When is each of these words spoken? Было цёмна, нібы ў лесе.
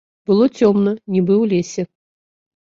Было 0.29 0.45
цёмна, 0.59 0.93
нібы 1.13 1.35
ў 1.43 1.53
лесе. 1.53 1.87